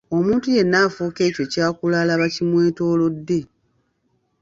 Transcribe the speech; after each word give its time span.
Omuntu 0.17 0.47
yenna 0.55 0.77
afuuka 0.87 1.21
ekyo 1.29 1.43
ky'akula 1.51 1.95
alaba 2.03 2.25
kimwetoolodde. 2.33 3.39